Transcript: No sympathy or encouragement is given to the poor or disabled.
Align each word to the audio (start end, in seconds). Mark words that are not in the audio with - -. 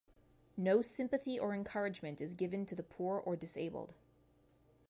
No 0.57 0.81
sympathy 0.81 1.37
or 1.37 1.53
encouragement 1.53 2.21
is 2.21 2.33
given 2.33 2.65
to 2.65 2.73
the 2.73 2.81
poor 2.81 3.19
or 3.19 3.35
disabled. 3.35 3.93